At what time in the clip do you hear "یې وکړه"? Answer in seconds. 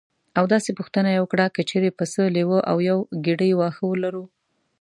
1.15-1.45